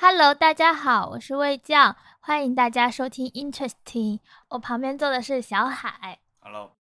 [0.00, 4.20] Hello，大家好，我是魏酱，欢迎大家收听 Interesting。
[4.48, 6.20] 我旁边坐的是小海。
[6.38, 6.76] Hello，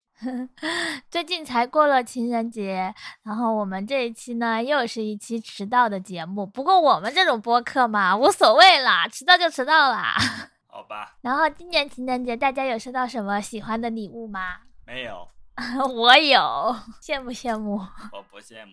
[1.10, 6.46] 最近才过了情人节，然后我们这一期呢又是一期迟到的节目。
[6.46, 10.14] 不过我们这种播客嘛，无所谓啦，迟到就迟到啦。
[10.68, 14.58] 好吧，然后今年情人节大家有收到什么喜欢的礼物吗？
[14.84, 15.26] 没有，
[15.96, 17.80] 我有，羡慕羡慕，
[18.12, 18.72] 我不羡慕，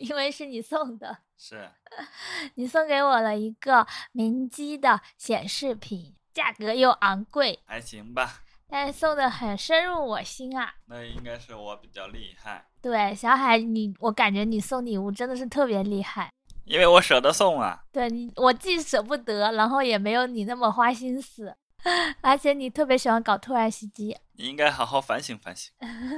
[0.00, 1.18] 因为是你送的。
[1.36, 1.68] 是
[2.54, 8.40] 你送给我了一个明基的显示屏，价格又昂贵，还行吧。
[8.66, 10.74] 但是送的很深入我心啊。
[10.86, 16.30] 那应该是我比较厉害，对，小海你，我感觉你送礼物真的是特别厉害。
[16.64, 17.84] 因为我舍得送啊。
[17.92, 21.54] 对你，我既舍不得，然后也没有你那么花心思，
[22.22, 24.16] 而且你特别喜欢搞突然袭击。
[24.36, 25.72] 你应该好好反省反省，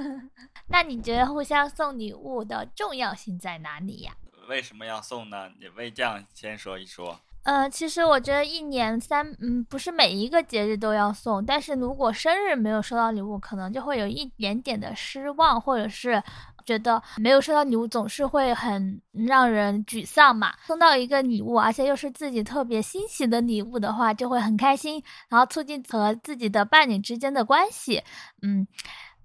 [0.69, 4.15] 那你觉得互相送礼物的重要性在哪里呀？
[4.49, 5.51] 为什么要送呢？
[5.61, 7.21] 你为这样先说一说。
[7.43, 16.21] 呃，其实我觉得一年三，嗯，不是每一个节日都要送，但是如果生日没有收到礼物，可能就会有一点点的失望，或者是
[16.67, 20.53] 觉得没有收到礼物总是会很让人沮丧嘛。
[20.67, 28.03] 送到一个礼物，而且又是自己特别欣喜的礼物的话，就会很开心，然后促进和自己的伴侣之间的关系。
[28.43, 28.67] 嗯，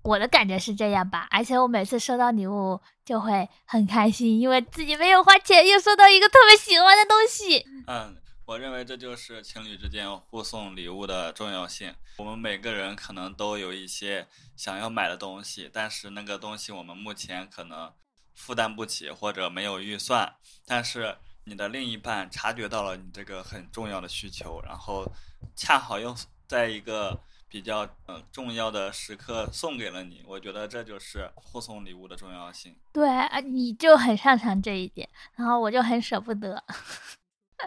[0.03, 7.65] 我的感觉是这样吧，而且我每次收到礼物就会很开心，因为自己没有花钱，又收到一个特别喜欢的东西。
[7.87, 8.15] 嗯，
[8.51, 11.95] 我认为这就是情侣之间互送礼物的重要性。
[12.17, 14.27] 我们每个人可能都有一些
[14.57, 17.89] 想要买的东西，但是那个东西我们目前可能
[18.35, 20.35] 负担不起或者没有预算，
[20.65, 25.09] 但是你的另一半察觉到了你这个很重要的需求，然后
[25.55, 26.13] 恰好又
[26.45, 32.75] 在一个比较呃重要的时刻送给了你，我觉得这就是互送礼物的重要性。
[32.91, 36.61] 对啊，你就很擅长这一点，然后我就很舍不得。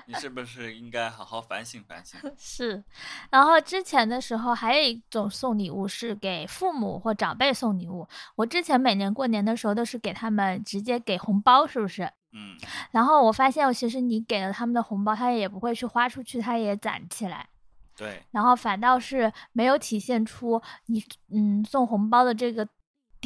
[0.06, 2.19] 你是不是应该好好反省反省？
[2.37, 2.83] 是，
[3.31, 8.06] 然后之前的时候还有一种送礼物是给父母或长辈送礼物。
[8.36, 12.11] 我之前每年过年的时候都是给他们直接给红包，是不是？
[12.36, 12.57] 嗯，
[12.91, 17.48] 然后我发现，其实你给了他们的红包，他也不会去花出去，他也攒起来，
[17.96, 22.67] 对，然后反倒是没有体现出你嗯送红包的这个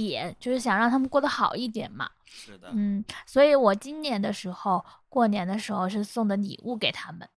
[0.06, 2.08] 点，就是想让他们过得好一点嘛。
[2.24, 7.28] 是的，嗯，所以我今年的时候过年的时候是送的礼物给他们。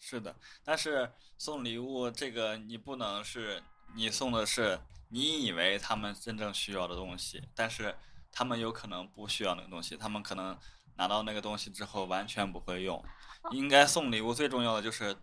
[0.00, 0.34] 是的。
[0.64, 3.62] 但是送礼物这个，你不能是
[3.94, 7.94] 你送的是你以为他们真正需要的东西，但是
[8.32, 10.58] 他们有可能不需要那个东西，他们可能
[10.96, 13.02] 拿到那个东西之后完全不会用。
[13.52, 15.16] 应该送礼物最重要的就是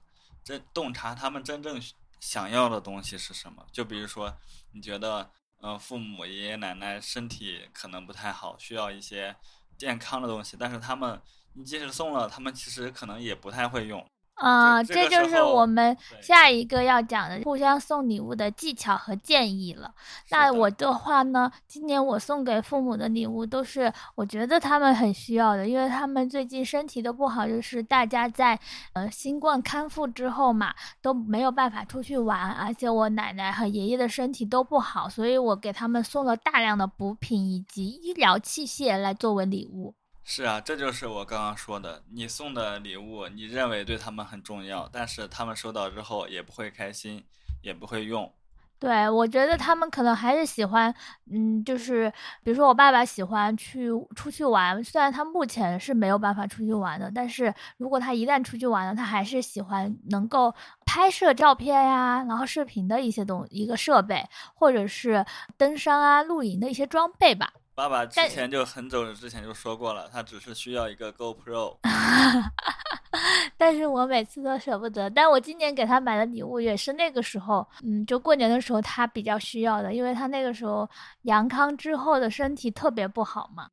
[0.43, 1.81] 真洞察他们真正
[2.21, 3.65] 想要的东西是什么。
[3.73, 4.33] 就比如说，
[4.71, 5.29] 你觉得。
[5.61, 9.35] 嗯，父母、爷爷奶奶身体可能不太好，需要一些
[9.77, 11.21] 健康的东西，但是他们，
[11.53, 14.05] 你即使送了，他们其实可能也不太会用。
[14.37, 19.91] 啊、这这就是我们下一个要讲的互相送礼物的技巧和建议了。
[20.29, 28.59] 那我的话呢，今年我送给父母的礼物都是我觉得他们很需要的，因为他们最近身体都不好，就是大家在
[28.93, 30.71] 呃新冠康复之后嘛，
[31.01, 39.95] 都没有办法出去玩，而且我奶奶和爷爷的身体都不好，所以我给他们送了大量的补品以及医疗器械来作为礼物。
[40.29, 47.23] 是啊，这就是我刚刚说的，你送的礼物，你认为对他们很重要，但是他们收到之后也不会开心，
[47.61, 48.29] 也不会用。
[48.77, 50.93] 对，我觉得他们可能还是喜欢，
[51.31, 52.11] 嗯，就是
[52.43, 60.53] 比如说我爸爸喜欢去出去玩，虽然他目前是没有办法出去玩的，但是如果他一旦出去玩了，他还是喜欢能够
[60.85, 65.25] 拍摄照片呀，然后视频的一些东一个设备，或者是
[65.57, 67.53] 登山啊、露营的一些装备吧。
[67.77, 71.77] 爸爸之前就很久之前就说过了，他只是需要一个 GoPro。
[73.55, 75.07] 但是我每次都舍不得。
[75.07, 80.89] 但我今年给他买的礼物也是那个时候，嗯，就过年的时候他比较需要的，因为他那个时候
[81.23, 83.69] 阳康之后的身体特别不好嘛。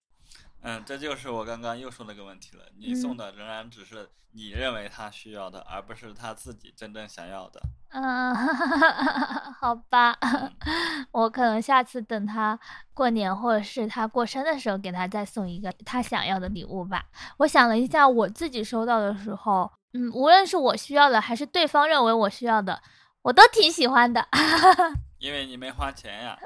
[0.65, 2.65] 嗯，这就是我刚刚又说那个问题了。
[2.79, 7.61] 你送的仍然只是你认为他需要的，而不是他自己真正想要的。
[7.91, 8.35] 嗯，
[9.61, 10.17] 好吧，
[11.13, 12.59] 我可能下次等他
[12.95, 17.05] 过年或者是他过生的时候，给他再送一个他想要的礼物吧。
[17.37, 22.83] 我想了一下，我自己收到的时候，嗯，无论是我需要的还是对方认为我需要的，
[23.23, 24.27] 我都挺喜欢的。
[25.21, 26.39] 因为你没花钱呀。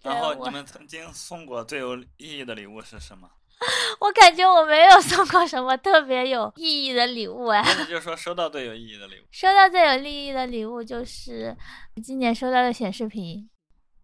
[0.00, 3.28] 然后你们曾经送过最有意义的礼物是什么？
[4.00, 7.62] 我感觉我没有送过什么特别有意义的礼物哎。
[7.64, 9.24] 那你就是说收到最有意义的礼物？
[9.32, 11.56] 收到最有意义的礼物就是
[12.02, 13.48] 今年收到的显示屏，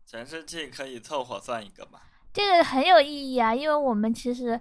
[0.06, 2.00] 显示器可以凑合算一个吧。
[2.32, 4.58] 这个很有意义啊，因为我们其实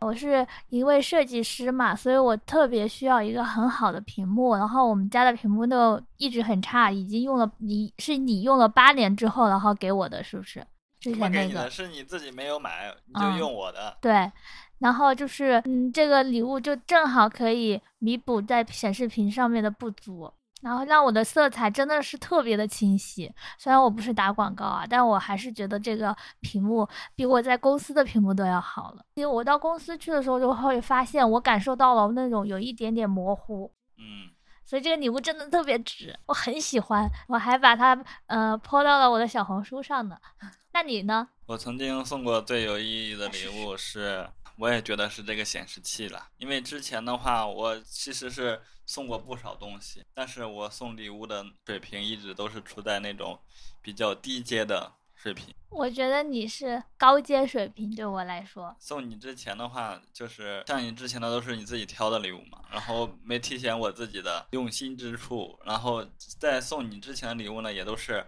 [0.00, 4.56] 我是一位设计师嘛，所以我特别需要一个很好的屏幕。
[4.56, 10.66] 然后我们家的屏幕都一直很差，已经用了你是你用了八年之后，然后给我的，是不是？
[11.02, 13.96] 之前那个是你自己没有买，你就嗯用我的。
[14.00, 14.30] 对，
[14.78, 20.32] 然后就是嗯，这个礼物就正好可以弥补在显示屏上面的不足。
[20.62, 23.28] 然后让我的色彩真的是特别的清晰，
[23.58, 29.04] 虽然我不是打广告啊，但我还是觉得这个屏幕比我在公司的屏幕都要好了。
[29.14, 34.30] 因为我到公司去的时候，就会发现我感受到了那种有一点点模糊，嗯，
[34.64, 37.92] 所以这个礼物真的特别值，我很喜欢，我还把它
[38.26, 40.16] 呃 po 到了我的小红书上呢。
[40.72, 41.28] 那你呢？
[41.46, 44.26] 我曾经送过最有意义的礼物是，
[44.56, 46.28] 我也觉得是这个显示器了。
[46.38, 53.38] 因为之前的话，我其实是送过不少东西，但是我送礼物的水平一直都是处在那种
[53.82, 54.90] 比较低阶的
[55.22, 55.54] 水平。
[55.70, 58.74] 我觉得你是高阶水平，对我来说。
[58.80, 66.04] 送你之前的话，就是像你之前的都是你自己挑的礼物嘛，然后没体现我自己的用心之处，然后
[66.40, 68.26] 在送你之前的礼物呢，也都是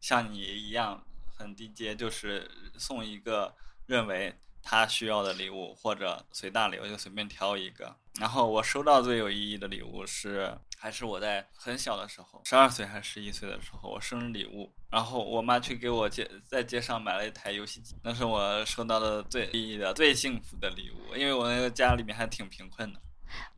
[0.00, 1.04] 像你一样
[1.36, 3.52] 很低阶，就是送一个
[3.86, 7.94] 认为他需要的礼物，或者随大礼，我就随便挑一个。
[8.18, 23.00] 然后我收到最有意义的礼物是，还是我在很小的时候，十二岁还是十一岁的时候，我生日礼物，然后我妈去给我街在街上买了一台游戏机，那是我收到的最意义的、最幸福的礼物，因为我那个家里面还挺贫困的。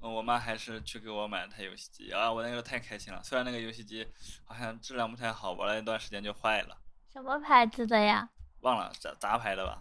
[0.03, 3.23] 嗯我妈还是去给我买了台游戏机啊，我那个太开心了。
[3.23, 4.07] 虽然那个游戏机
[4.45, 6.77] 好像质量不太好，玩了一段时间就坏了，
[7.13, 8.29] 什么牌子的呀？
[8.61, 9.81] 忘了杂杂牌的吧，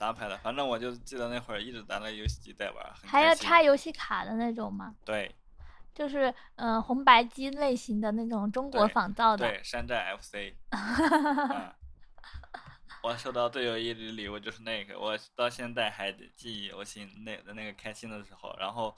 [0.00, 0.38] 杂牌的。
[0.38, 4.94] 反正我就记得那会儿一直拿那游戏机在玩，还要插游戏卡的那种吗？
[5.04, 5.34] 对
[5.94, 9.46] 就是呃红白机类型的那种中国仿造的。
[9.46, 10.54] 对，山寨 FC。
[10.70, 11.74] 嗯，
[13.02, 18.56] 我收到最有意义的礼物就是那个，我到现在还记忆犹新，那的那个开心的时候。
[18.58, 18.94] 然后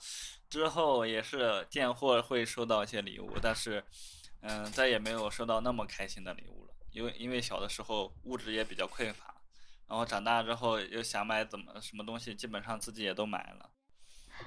[0.49, 3.83] 之后也是见货会收到一些礼物，但是
[4.41, 9.35] 嗯，再也没有收到那么开心的礼物了，因为因为小的时候物质也比较匮乏，
[9.87, 13.69] 然后长大之后又想买怎么什么东西，基本上自己也都买了，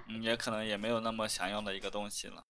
[0.08, 2.44] 嗯，也可能也没有那么想要的一个东西了。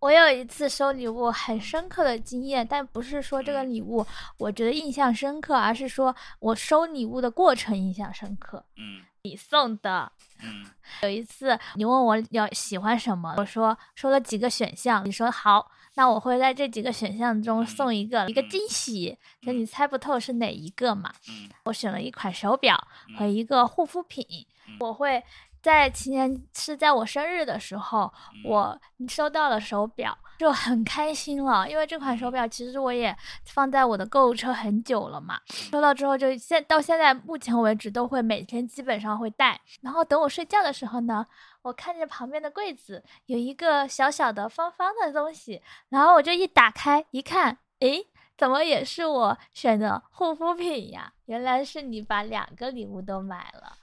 [0.00, 4.06] 我有一次收礼物很深刻的经验，但不是说这个嗯礼物
[4.36, 8.64] 我觉得印象深刻，而是说我收礼物的过程印象深刻。
[8.76, 10.12] 嗯你送的，
[10.44, 10.64] 嗯
[11.02, 15.68] 有一次你问我要喜欢什么，我说说了几个选项，你说好，
[15.98, 17.66] 那我会在这几个选项中嗯。
[17.66, 19.58] 送一个、一个嗯惊喜，就嗯。
[19.58, 21.12] 你猜不透是哪一个嘛。
[21.28, 21.50] 嗯。
[21.64, 22.76] 我选了一款手表
[23.18, 24.24] 和嗯一个护肤品，
[24.68, 24.76] 嗯。
[24.78, 25.20] 我会
[25.60, 28.48] 在情人是在我生日的时候，嗯。
[28.48, 33.14] 我收到了手表，就很开心了，因为这款手表其实我也
[33.44, 41.26] 放在我的购物车很久了嘛，收到之后就现到现在目前为止都会每天基本上会戴，然后等我睡觉的时候呢，
[41.62, 48.06] 我看见旁边的柜子有一个小小的方方的东西，然后我就一打开一看，诶。
[48.38, 51.12] 怎么也是我选的护肤品呀？
[51.24, 53.76] 原来是你把两个礼物都买了。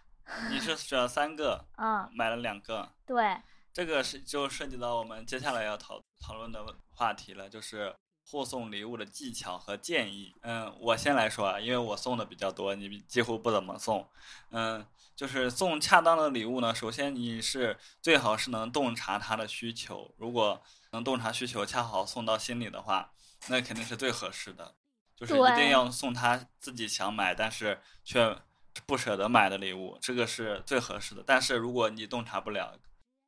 [0.50, 3.38] 你是 选了三个，嗯，买了两个，对，
[3.74, 7.94] 这个是就涉及到我们接下来要讨讨论的话题了，就是
[8.28, 10.34] 互送礼物的技巧和建议。
[10.42, 14.10] 嗯，我先来说啊，因为我送的比较多，你几乎不怎么送。
[14.50, 14.86] 嗯，
[15.16, 20.62] 就是送恰当的礼物呢，首先你是最好是能洞察他的需求，如果
[20.92, 23.14] 能洞察需求，恰好送到心里的话，
[23.48, 24.76] 那肯定是最合适的。
[25.16, 28.38] 就是一定要送他自己想买，但是却
[28.86, 31.24] 不舍得买的礼物，这个是最合适的。
[31.26, 32.78] 但是如果你洞察不了，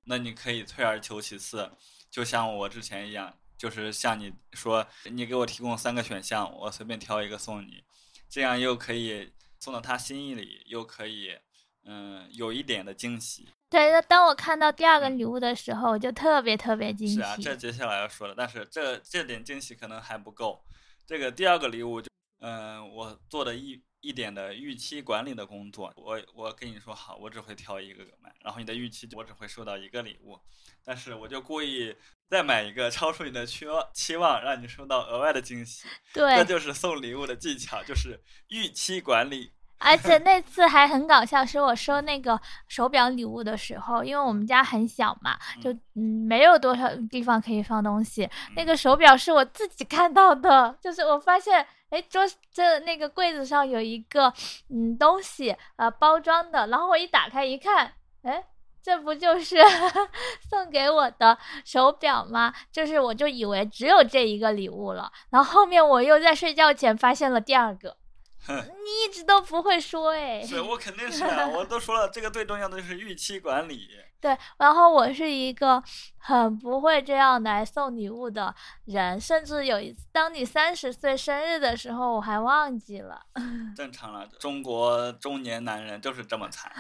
[0.04, 1.72] 那你可以退而求其次，
[2.12, 7.84] 就像我之前一样，就是像你说，你给我提供三个选项，我随便挑一个送你，
[8.30, 11.38] 这样又可以送到他心意里，又可以
[11.84, 13.50] 嗯有一点的惊喜。
[13.70, 17.16] 对，那当我看到第二个礼物的时候，我就特别特别惊喜。
[17.16, 20.64] 是啊，这接下来要说的，但是这这点惊喜可能还不够。
[21.06, 22.10] 这个第二个礼物就，
[22.40, 30.40] 嗯、我做的一一点的预期管理的工作，我我跟你说好，我只会挑一个买，然后你的预期我只会收到一个礼物，
[30.86, 31.94] 但是我就故意
[32.30, 35.90] 再买一个，超出你的期望期望，让你收到额外的惊喜。
[36.14, 39.52] 对这对，就是送礼物的技巧，就是预期管理。
[39.80, 48.28] 而且那次还很搞笑，是我收那个手表礼物的时候，因为我们家很小嘛，就嗯没有多少地方可以放东西。
[48.56, 54.34] 那个手表是我自己看到的，就是我发现，哎，桌这那个柜子上有一个
[54.70, 58.44] 嗯东西，呃包装的，然后我一打开一看，哎。
[58.80, 59.58] 这不就是
[60.50, 62.54] 送给我的手表吗？
[62.72, 67.98] 就是我就以为只有这一个礼物了，然后后面我又在睡觉前发现了第二个，
[68.48, 70.42] 你一直都不会说哎。
[70.42, 73.90] 是我肯定是啊， 我都说了，这个最重要的就是预期管理。
[74.20, 75.82] 对，然后我是一个
[76.18, 78.54] 很不会这样来送礼物的
[78.86, 83.22] 人，甚至有一次，当你三十岁生日的时候，我还忘记了。
[83.76, 86.72] 正常了，中国中年男人就是这么惨。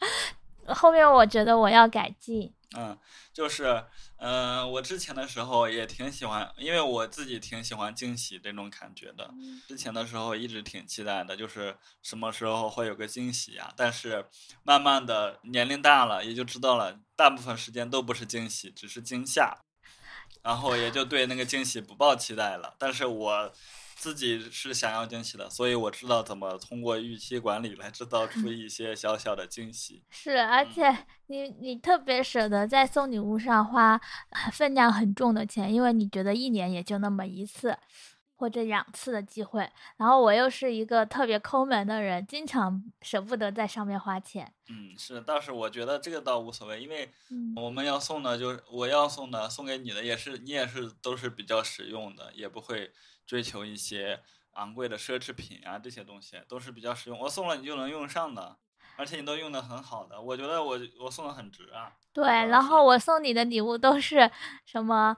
[0.74, 2.52] 后面我觉得我要改进。
[2.76, 2.96] 嗯，
[3.32, 3.84] 就是，
[4.18, 9.28] 嗯，我之前的时候也挺喜欢，因为我自己挺喜欢惊喜这种感觉的。
[9.66, 13.72] 之前的时候一直挺期待的，就是什么时候会有个惊喜呀？
[13.76, 14.24] 但是
[14.62, 19.64] 慢慢的年龄大了，也就知道了，大部分时间都不是惊喜，只是惊吓，
[20.42, 22.74] 然后也就对那个惊喜不抱期待了。
[22.78, 23.52] 但是我。
[24.00, 30.02] 自己是想要惊喜的，所以我知道怎么通过预期管理来制造出一些小小的惊喜。
[30.08, 34.00] 是，而且你你特别舍得在送礼物上花
[34.52, 37.76] 分量很重的钱，因为你觉得一年也就那么一次
[38.36, 39.70] 或者两次的机会。
[39.98, 44.50] 然后我又是一个特别抠门的人，经常舍不得在上面花钱。
[44.70, 47.12] 嗯，是，倒是我觉得这个倒无所谓，因为
[47.54, 52.90] 我们要送的，就是我要送的，送给你的也是你也是都是比较实用的，也不会。
[53.30, 54.20] 追求一些
[54.54, 57.16] 昂贵的奢侈品啊，这些东西都是比较实用。
[57.16, 58.56] 我送了你就能用上的，
[58.96, 61.92] 而且你都用的很好的，我觉得我我送的很值啊。
[62.12, 64.28] 对，然后我送你的礼物都是
[64.64, 65.16] 什么，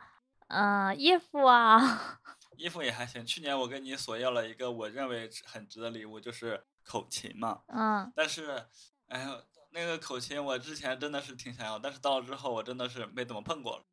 [0.49, 2.21] 嗯，衣服啊。
[2.59, 3.25] 衣服也还行。
[3.25, 7.62] 去年我跟你索要了一个我认为很值的礼物，就是口琴嘛。
[7.69, 8.12] 嗯。
[8.14, 8.66] 但是，
[9.09, 9.38] 哎呀，
[9.71, 13.85] 那个口琴我之前真的是挺想要，但是到了之后我真的是没怎么碰过了。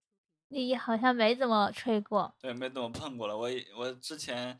[0.49, 3.37] 你好像没怎么吹过，对，没怎么碰过了。
[3.37, 4.59] 我我之前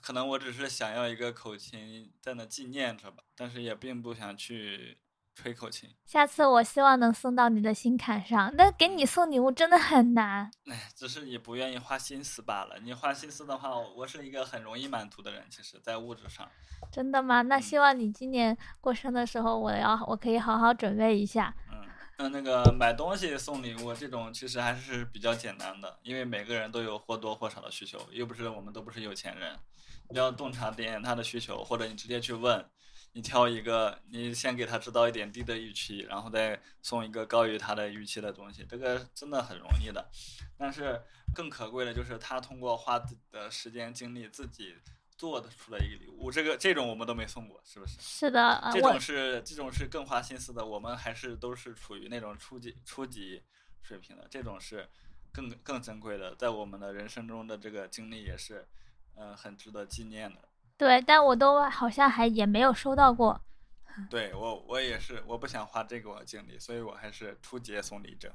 [0.00, 4.98] 可能我只是想要一个口琴在那纪念着吧，但是也并不想去
[5.34, 5.88] 吹口琴。
[6.04, 8.54] 下次我希望能送到你的心坎上。
[8.56, 12.78] 那给你送礼物真的很难，哎，只是你不愿意花心思罢了。
[12.82, 15.42] 你花心思的话，我是一个很容易满足的人。
[15.48, 16.46] 其实，在物质上，
[16.90, 17.40] 真的吗？
[17.40, 21.54] 那希望你今年过生的时候，我要我可以好好准备一下。
[22.28, 29.58] 那个买东西送礼物这种其实还是比较简单的，因为每个人都有或多或少的需求，又不是我们都不是有钱人，
[30.10, 32.64] 你要洞察点他的需求，或者你直接去问，
[33.12, 40.10] 你挑一个，你先给他制造一点低的预期，然后再送一个高于他的预期的东西，这个真的很容易的。
[40.58, 41.00] 但是
[41.34, 44.74] 更可贵的就是他通过花自己的时间精力自己。
[45.22, 47.96] 做的出来一个礼物，这个这种我们都没送过，是不是？
[48.00, 53.40] 是的，这种是这种是更花心思的，我们还是都是处于那种初级初级
[53.82, 54.88] 水平的，这种是
[55.30, 58.66] 更更珍贵的，在我们的人生中的这个经历也是，
[59.14, 60.40] 嗯，很值得纪念的。
[60.76, 63.40] 对，但我都好像还也没有收到过。
[64.10, 68.34] 对我我也是，我不想花这个精力，所以我还是初级送礼者。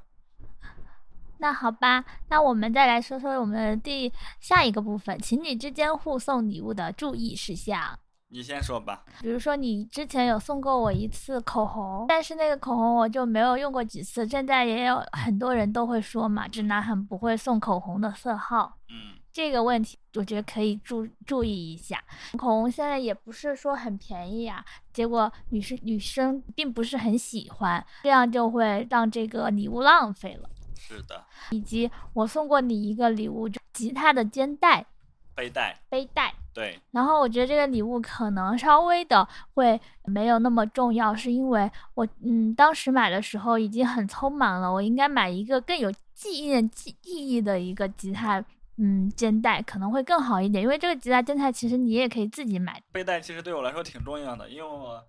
[1.38, 7.98] 那好吧，那我们再来说说我们的第下一个部分，情侣之间互送礼物的注意事项。
[8.30, 9.04] 你先说吧。
[9.22, 14.28] 比如说，你之前有送过我一次口红，但是那个口红我就没有用过几次。
[14.28, 18.76] 现在也有很多人都会说嘛，直男很不会送口红的色号。
[18.90, 22.04] 嗯，这个问题我觉得可以注注意一下。
[22.36, 30.50] 口红现在也不是说很便宜啊，结果女生女生并不是很喜欢，这样就会让这个礼物浪费了。
[30.88, 34.86] 是的，以及我送过你一个礼物，就吉他的肩带、
[35.34, 36.32] 背带、背带。
[36.54, 36.80] 对。
[36.92, 48.42] 然后我觉得这个礼物可能稍微的会没有那么重要，是因为我嗯当时买的时候已经很匆忙了，我应该买一个更有纪念记意义的一个吉他
[48.78, 52.82] 嗯肩带可能会更好一点，因为这个吉他肩带其实你也可以自己买。
[52.90, 55.04] 背带其实对我来说挺重要的，因为我。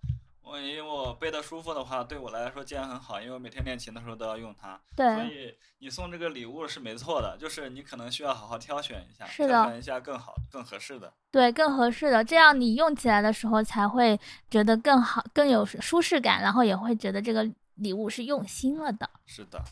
[0.49, 4.81] 我因为我背的舒服的话，对我来说既然很好，因为我每天练琴的时候都要用它。
[4.95, 5.13] 对。
[5.15, 11.13] 所以你送这个礼物是没错的，就是你可能需要好好挑选一下，挑选一下更好、更合适的。
[11.29, 19.07] 对，更合适的，这样你用起来的时候才会觉得更好、更有舒适感，然后也会觉得这个礼物是用心了的。
[19.27, 19.63] 是的。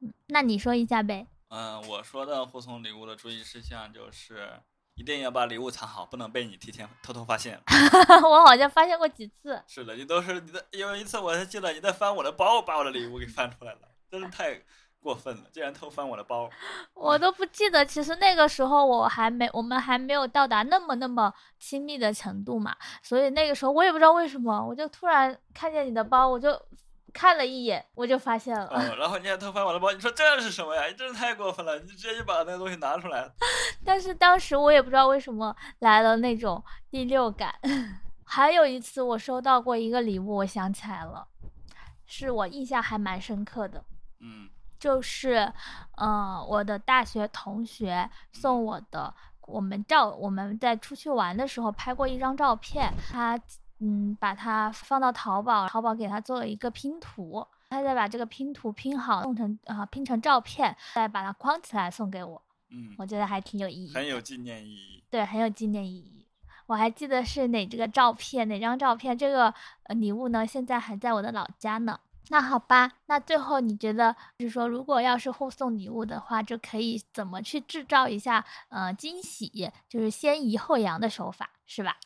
[0.00, 1.26] 嗯，那你说一下呗。
[1.48, 4.60] 嗯，我说的互送礼物的注意事项就是。
[4.96, 7.60] 一定要把礼物藏好，不能被你提前偷偷发现。
[8.24, 9.62] 我好像发现过几次。
[9.66, 10.66] 是的，你都是你的。
[10.72, 14.60] 有一次我还记得你在翻我的包，把我的礼物给翻出来了，真是太
[14.98, 16.50] 过分了，竟然偷翻我的包。
[16.94, 26.60] 我都不记得，其实那个时候我还没，我们还没有到达那么那么亲密的程度嘛，所以那个时候我也不知道为什么，我就突然看见你的包，我就。
[27.16, 28.94] 看了一眼，我就发现了。
[28.98, 30.84] 然后你还偷翻我的包，你说这是什么呀？
[30.84, 31.78] 你真是太过分了！
[31.78, 33.32] 你直接就把那个东西拿出来了。
[33.82, 37.54] 但是当时我也不知道为什么来了那种第六感。
[38.22, 41.26] 还有一次我收到过一个礼物，我想起来了，
[42.04, 43.82] 是我印象还蛮深刻的。
[44.20, 45.50] 嗯，就是，
[45.96, 49.14] 嗯，我的大学同学送我的。
[49.46, 53.40] 我们照我们在出去玩的时候拍过一张照片，他
[53.80, 63.94] 嗯把它放到淘宝，淘宝给他做了一个拼图，他再把这个拼图拼好，弄成啊、拼成照片，再把它框起来送给我，嗯，我觉得还挺有意义。
[63.94, 65.02] 很有纪念意义。
[65.10, 66.26] 对，很有纪念意义。
[66.66, 69.54] 我还记得是哪这个照片，哪张照片，这个
[69.84, 72.00] 呃礼物呢，现在还在我的老家呢。
[72.28, 81.96] 那好吧，那最后你觉得，就是说，如果要是互送礼物的话，就可以怎么去制造一下呃惊喜，就是先抑后扬的手法，是吧？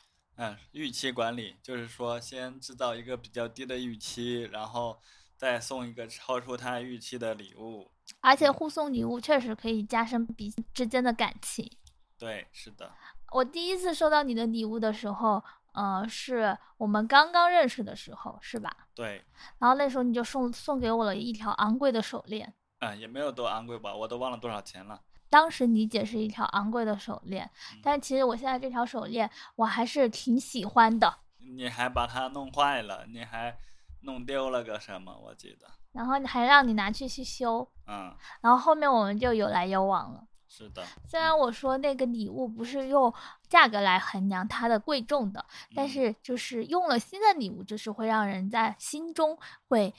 [0.42, 4.99] 嗯，预期管理就是说，先制造一个比较低的预期，然后
[5.37, 7.90] 再送一个超出他预期的礼物。
[8.20, 11.70] 而且互送礼物确实可以加深彼此之间的感情。
[12.16, 12.90] 对，是的，
[13.32, 15.44] 我第一次收到你的礼物的时候，
[15.75, 18.75] 呃，是我们刚刚认识的时候，是吧？
[18.94, 19.23] 对，
[19.59, 25.02] 然后那时候你就送送给我了一条昂贵的手链，嗯，也没有多昂贵吧，我都忘了多少钱了。
[25.30, 31.18] 当时理解是一条昂贵的手链，嗯但其实我现在这条手链我还是挺喜欢的。
[31.38, 33.56] 你还把它弄坏了，你还
[34.02, 35.16] 弄丢了个什么？
[35.16, 40.26] 我记得，然后还让你拿去去修，嗯，然后后面我们就有来有往了。
[40.52, 43.12] 是的，虽然我说那个礼物不是用
[43.49, 45.44] 价格来衡量它的贵重的，
[45.76, 49.94] 但嗯是就是用了新的礼物，就是会让人在心中会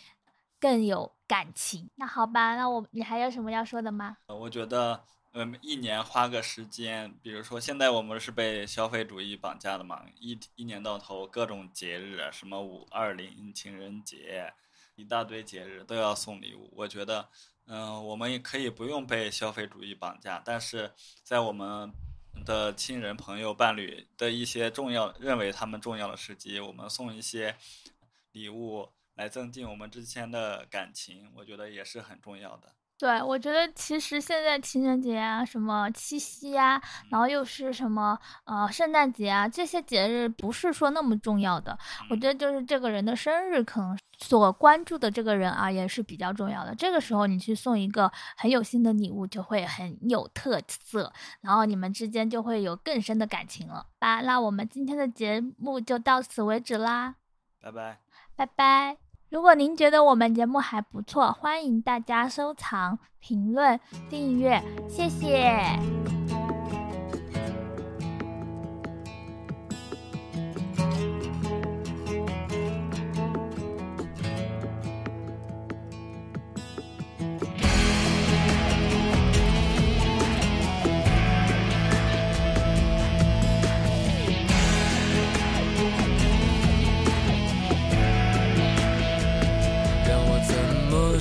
[0.60, 1.90] 更有感情。
[1.96, 4.18] 那好吧，那我你还有什么要说的吗？
[4.28, 5.02] 呃我觉得，
[5.34, 14.54] 嗯，一年花个时间，比如说现在我们是被消费主义绑架的嘛，一一年到头各种节日，什么五二零、情人节，
[14.96, 16.70] 一大堆节日都要送礼物。
[16.76, 17.30] 我觉得，
[17.68, 21.94] 嗯、我们也可以不用被消费主义绑架，但是在我们
[22.46, 27.56] 的亲人、朋友、伴侣的一些重要认为他们重要的时机，我们送一些
[28.34, 32.76] 礼物来增进我们之间的感情，我觉得也是很重要的。
[33.02, 36.80] 对，我觉得其实现在情人节啊，什么七夕啊，
[37.10, 41.76] 然后又是什么呃圣诞节啊，这些节日不是说那么重要的。
[42.12, 46.76] 我觉得就是这个人的生日，可能所关注的这个人啊，也是比较重要的。
[46.76, 54.22] 这个时候你去送一个很有心的礼物，就会很有特色，然后你们之间就会有更深的感情了吧？
[54.22, 57.16] 那我们今天的节目就到此为止啦。
[57.60, 57.98] 拜拜。
[58.36, 59.11] 拜拜。
[59.32, 65.58] 如果您觉得我们节目还不错，欢迎大家收藏、评论、订阅，谢谢。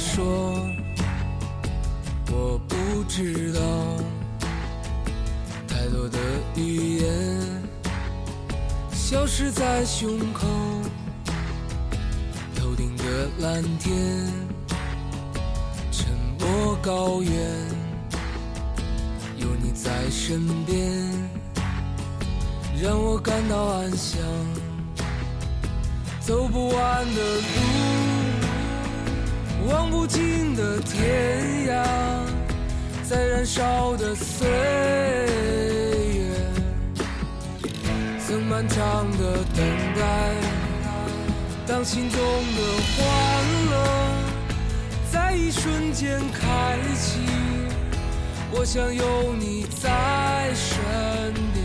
[0.00, 0.58] 说？
[2.32, 3.60] 我不知道，
[5.68, 6.18] 太多的
[6.56, 7.62] 语言
[8.92, 10.46] 消失在胸口，
[12.56, 13.04] 头顶的
[13.40, 14.26] 蓝天，
[15.92, 16.08] 沉
[16.38, 17.32] 默高原，
[19.36, 20.80] 有你在身边，
[22.82, 24.18] 让我感到安详。
[26.20, 27.99] 走不完的路，
[29.68, 31.84] 望不尽的天涯，
[33.08, 34.48] 在燃烧的岁
[36.14, 36.34] 月，
[38.26, 39.64] 曾漫长的等
[39.96, 40.34] 待。
[41.66, 42.60] 当心中的
[42.96, 42.98] 欢
[43.70, 43.74] 乐
[45.12, 47.20] 在一瞬间开启，
[48.50, 50.74] 我想有你在身
[51.54, 51.62] 边。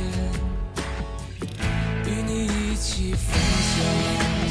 [2.06, 3.34] 与你一起分
[3.74, 4.45] 享。